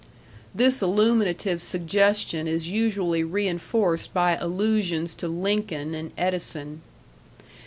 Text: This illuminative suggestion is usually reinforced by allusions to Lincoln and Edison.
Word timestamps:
This 0.55 0.81
illuminative 0.81 1.61
suggestion 1.61 2.47
is 2.47 2.67
usually 2.67 3.23
reinforced 3.23 4.15
by 4.15 4.35
allusions 4.35 5.13
to 5.13 5.27
Lincoln 5.27 5.93
and 5.93 6.11
Edison. 6.17 6.81